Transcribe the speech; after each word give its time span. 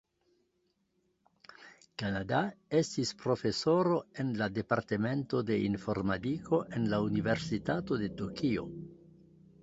Kanada 2.01 2.39
estis 2.79 3.11
profesoro 3.23 3.97
en 4.23 4.31
la 4.39 4.47
Departemento 4.55 5.41
de 5.49 5.57
Informadiko 5.65 6.61
en 6.79 6.87
la 6.95 7.01
Universitato 7.09 7.99
de 8.05 8.09
Tokio. 8.23 8.65